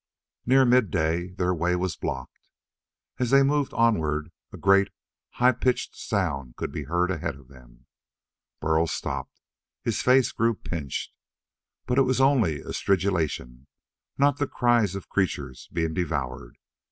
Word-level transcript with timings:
Near 0.47 0.65
midday 0.65 1.27
their 1.29 1.53
way 1.53 1.75
was 1.75 1.95
blocked. 1.95 2.39
As 3.19 3.29
they 3.29 3.43
moved 3.43 3.71
onward, 3.75 4.31
a 4.51 4.57
great, 4.57 4.87
high 5.33 5.51
pitched 5.51 5.95
sound 5.95 6.55
could 6.55 6.71
be 6.71 6.85
heard 6.85 7.11
ahead 7.11 7.35
of 7.35 7.49
them. 7.49 7.85
Burl 8.59 8.87
stopped; 8.87 9.39
his 9.83 10.01
face 10.01 10.31
grew 10.31 10.55
pinched. 10.55 11.13
But 11.85 11.99
it 11.99 12.09
was 12.09 12.19
only 12.19 12.61
a 12.61 12.73
stridulation, 12.73 13.67
not 14.17 14.37
the 14.39 14.47
cries 14.47 14.95
of 14.95 15.07
creatures 15.07 15.69
being 15.71 15.93
devoured. 15.93 16.57